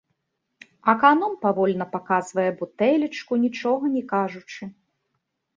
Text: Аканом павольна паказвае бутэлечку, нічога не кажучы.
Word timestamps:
Аканом 0.93 1.33
павольна 1.43 1.85
паказвае 1.93 2.45
бутэлечку, 2.63 3.33
нічога 3.45 3.85
не 3.99 4.03
кажучы. 4.15 4.63